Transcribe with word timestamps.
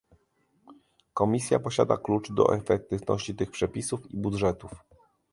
Komisja 1.13 1.59
posiada 1.59 1.97
klucz 1.97 2.31
do 2.31 2.53
efektywności 2.55 3.35
tych 3.35 3.51
przepisów 3.51 4.11
i 4.11 4.17
budżetów 4.17 4.71